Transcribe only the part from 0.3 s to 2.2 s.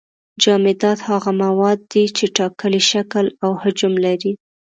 جامدات هغه مواد دي